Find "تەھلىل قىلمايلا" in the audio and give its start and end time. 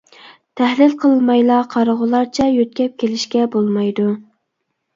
0.61-1.59